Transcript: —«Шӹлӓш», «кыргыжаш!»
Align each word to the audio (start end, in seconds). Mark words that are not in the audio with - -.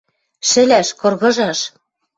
—«Шӹлӓш», 0.49 0.87
«кыргыжаш!» 0.99 1.59